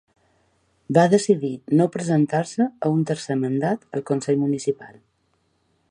[0.97, 1.51] Va decidir
[1.81, 4.99] no presentar-se a un tercer mandat al consell municipal.